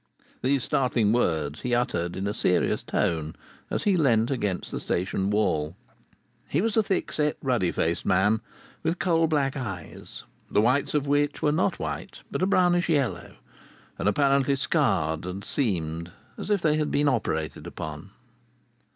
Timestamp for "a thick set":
6.75-7.37